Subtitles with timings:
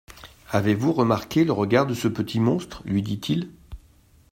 [0.49, 2.81] Avez-vous remarqué le regard de ce petit monstre?
[2.85, 3.51] lui dit-il.